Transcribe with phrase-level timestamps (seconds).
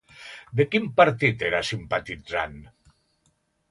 [0.61, 2.61] De quin partit era simpatitzant?